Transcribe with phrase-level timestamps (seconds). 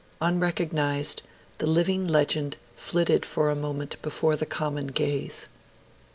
[0.19, 1.21] Unrecognised,
[1.59, 5.45] the living legend flitted for a moment before the common gaze.